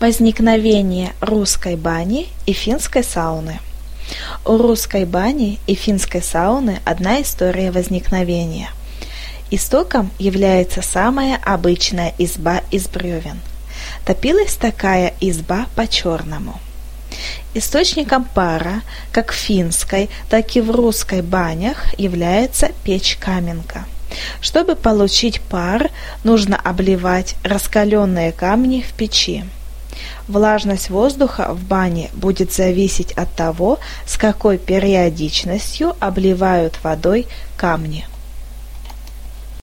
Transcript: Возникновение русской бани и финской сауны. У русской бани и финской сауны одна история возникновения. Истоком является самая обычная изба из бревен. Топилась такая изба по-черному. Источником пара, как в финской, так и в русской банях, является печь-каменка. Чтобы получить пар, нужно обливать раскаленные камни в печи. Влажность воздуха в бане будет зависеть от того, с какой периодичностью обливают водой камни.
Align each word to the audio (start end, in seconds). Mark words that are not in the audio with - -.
Возникновение 0.00 1.12
русской 1.20 1.76
бани 1.76 2.28
и 2.46 2.52
финской 2.52 3.04
сауны. 3.04 3.60
У 4.44 4.56
русской 4.56 5.04
бани 5.04 5.60
и 5.68 5.74
финской 5.74 6.20
сауны 6.20 6.80
одна 6.84 7.22
история 7.22 7.70
возникновения. 7.70 8.70
Истоком 9.52 10.10
является 10.18 10.82
самая 10.82 11.40
обычная 11.44 12.12
изба 12.18 12.60
из 12.72 12.88
бревен. 12.88 13.40
Топилась 14.04 14.56
такая 14.56 15.14
изба 15.20 15.66
по-черному. 15.76 16.60
Источником 17.54 18.24
пара, 18.24 18.82
как 19.12 19.30
в 19.30 19.36
финской, 19.36 20.10
так 20.28 20.56
и 20.56 20.60
в 20.60 20.72
русской 20.72 21.22
банях, 21.22 21.94
является 21.98 22.72
печь-каменка. 22.82 23.84
Чтобы 24.40 24.74
получить 24.74 25.40
пар, 25.40 25.90
нужно 26.24 26.56
обливать 26.56 27.36
раскаленные 27.44 28.32
камни 28.32 28.84
в 28.86 28.92
печи. 28.94 29.44
Влажность 30.28 30.88
воздуха 30.88 31.52
в 31.52 31.62
бане 31.64 32.10
будет 32.14 32.52
зависеть 32.52 33.12
от 33.12 33.34
того, 33.34 33.78
с 34.06 34.16
какой 34.16 34.56
периодичностью 34.58 35.94
обливают 36.00 36.78
водой 36.82 37.26
камни. 37.56 38.06